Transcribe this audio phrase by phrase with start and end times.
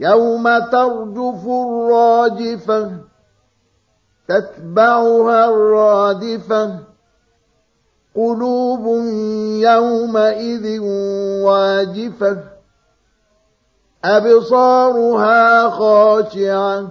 [0.00, 2.90] يوم ترجف الراجفة
[4.28, 6.78] تتبعها الرادفة.
[8.16, 8.86] قلوب
[9.62, 10.80] يومئذ
[11.42, 12.36] واجفة
[14.04, 16.86] أبصارها خاشعة.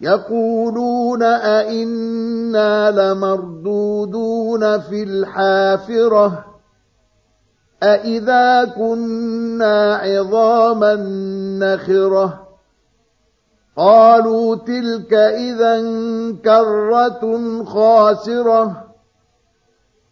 [0.00, 6.49] يقولون أئنا لمردودون في الحافرة.
[7.82, 10.94] أئذا كنا عظاما
[11.60, 12.48] نخرة
[13.76, 15.80] قالوا تلك إذا
[16.44, 18.90] كرة خاسرة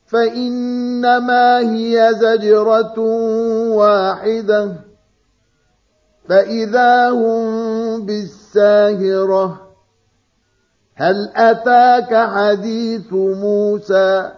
[0.07, 2.99] فإنما هي زجرة
[3.71, 4.73] واحدة
[6.29, 9.69] فإذا هم بالساهرة
[10.95, 14.38] هل أتاك حديث موسى